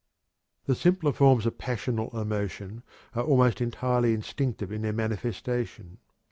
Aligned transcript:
The 0.65 0.73
simpler 0.73 1.11
forms 1.11 1.45
of 1.45 1.59
passional 1.59 2.09
emotion 2.19 2.81
are 3.13 3.21
almost 3.23 3.61
entirely 3.61 4.15
instinctive 4.15 4.71
in 4.71 4.81
their 4.81 4.93
manifestation. 4.93 5.99